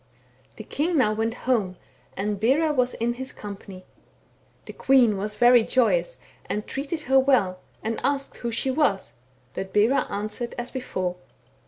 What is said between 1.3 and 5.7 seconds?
home, and Bera was in his company. The queen was very